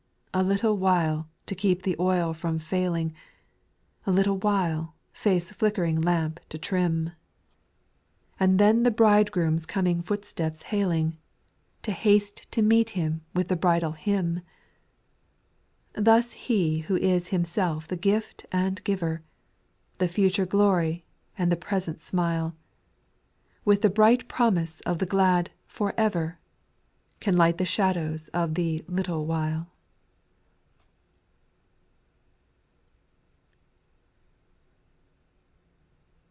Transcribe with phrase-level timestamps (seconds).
[0.33, 0.41] 6.
[0.43, 3.13] '* A little while" to keep the oil from failing,"
[4.07, 8.39] A little while" faith's flickering lamp to trim;\ 840 SPIRITUAL SONGS.
[8.39, 11.17] And then the Bridegroom's coming footsteps hailing,
[11.81, 14.39] To haste to meet Him with the bridal hymn.
[15.95, 16.05] 7.
[16.05, 19.23] Thus He who is Himself the gift and giver,
[19.97, 21.03] The future glory,
[21.37, 22.55] and the present smile,
[23.65, 26.39] With the bright promise of the glad" for ever,"
[27.19, 29.67] Can light the shadows of the" little while."